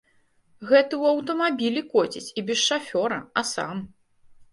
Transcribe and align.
Гэты 0.69 0.95
ў 1.01 1.03
аўтамабілі 1.15 1.83
коціць 1.93 2.33
і 2.43 2.45
без 2.47 2.59
шафёра, 2.69 3.19
а 3.43 3.45
сам. 3.51 3.77